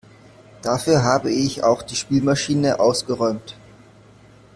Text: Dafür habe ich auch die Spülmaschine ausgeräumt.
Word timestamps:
Dafür 0.63 1.03
habe 1.03 1.29
ich 1.31 1.63
auch 1.63 1.83
die 1.83 1.95
Spülmaschine 1.95 2.79
ausgeräumt. 2.79 3.55